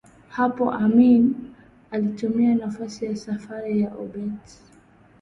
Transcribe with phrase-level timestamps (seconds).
[0.29, 1.35] Hapo Amin
[1.91, 4.59] alitumia nafasi ya safari ya Obote